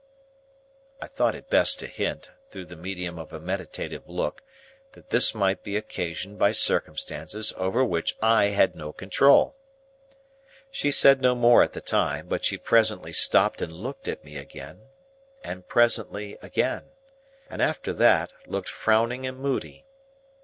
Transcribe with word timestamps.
I 0.99 1.05
thought 1.05 1.35
it 1.35 1.47
best 1.51 1.77
to 1.77 1.85
hint, 1.85 2.31
through 2.47 2.65
the 2.65 2.75
medium 2.75 3.19
of 3.19 3.31
a 3.31 3.39
meditative 3.39 4.09
look, 4.09 4.41
that 4.93 5.11
this 5.11 5.35
might 5.35 5.61
be 5.61 5.77
occasioned 5.77 6.39
by 6.39 6.53
circumstances 6.53 7.53
over 7.55 7.85
which 7.85 8.15
I 8.19 8.45
had 8.45 8.75
no 8.75 8.93
control. 8.93 9.55
She 10.71 10.89
said 10.89 11.21
no 11.21 11.35
more 11.35 11.61
at 11.61 11.73
the 11.73 11.81
time; 11.81 12.27
but 12.27 12.43
she 12.43 12.57
presently 12.57 13.13
stopped 13.13 13.61
and 13.61 13.71
looked 13.73 14.07
at 14.07 14.23
me 14.25 14.37
again; 14.37 14.87
and 15.43 15.67
presently 15.67 16.35
again; 16.41 16.85
and 17.47 17.61
after 17.61 17.93
that, 17.93 18.33
looked 18.47 18.69
frowning 18.69 19.27
and 19.27 19.37
moody. 19.37 19.85